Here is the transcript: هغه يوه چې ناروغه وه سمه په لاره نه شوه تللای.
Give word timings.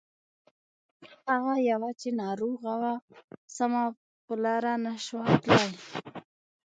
هغه 1.29 1.53
يوه 1.69 1.89
چې 2.01 2.09
ناروغه 2.21 2.73
وه 2.81 2.93
سمه 3.55 3.83
په 4.25 4.33
لاره 4.43 4.73
نه 4.85 4.93
شوه 5.05 5.25
تللای. 5.43 5.71